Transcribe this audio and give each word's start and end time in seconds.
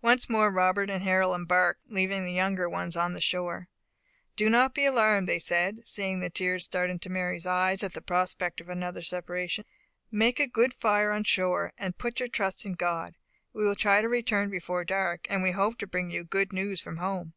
Once 0.00 0.26
more 0.26 0.50
Robert 0.50 0.88
and 0.88 1.02
Harold 1.02 1.34
embarked, 1.34 1.82
leaving 1.86 2.24
the 2.24 2.32
younger 2.32 2.66
ones 2.66 2.96
on 2.96 3.12
the 3.12 3.20
shore. 3.20 3.68
"Do 4.34 4.48
not 4.48 4.72
be 4.72 4.86
alarmed," 4.86 5.28
said 5.42 5.76
they, 5.76 5.82
seeing 5.82 6.20
the 6.20 6.30
tears 6.30 6.64
start 6.64 6.88
into 6.88 7.10
Mary's 7.10 7.44
eyes 7.44 7.82
at 7.82 7.92
the 7.92 8.00
prospect 8.00 8.62
of 8.62 8.70
another 8.70 9.02
separation. 9.02 9.66
"Make 10.10 10.40
a 10.40 10.46
good 10.46 10.72
fire 10.72 11.10
on 11.12 11.24
shore, 11.24 11.74
and 11.76 11.98
put 11.98 12.20
your 12.20 12.30
trust 12.30 12.64
in 12.64 12.72
God. 12.72 13.18
We 13.52 13.62
will 13.66 13.76
try 13.76 14.00
to 14.00 14.08
return 14.08 14.48
before 14.48 14.82
dark; 14.82 15.26
and 15.28 15.42
we 15.42 15.50
hope 15.50 15.76
to 15.80 15.86
bring 15.86 16.08
you 16.10 16.24
good 16.24 16.54
news 16.54 16.80
from 16.80 16.96
home. 16.96 17.34